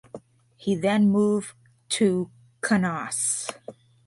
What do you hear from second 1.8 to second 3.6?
to Kaunas.